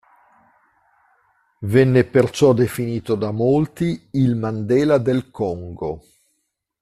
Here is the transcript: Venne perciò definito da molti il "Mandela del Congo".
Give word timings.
Venne 1.59 2.05
perciò 2.05 2.53
definito 2.53 3.13
da 3.13 3.29
molti 3.29 4.07
il 4.13 4.35
"Mandela 4.35 4.97
del 4.97 5.29
Congo". 5.29 6.01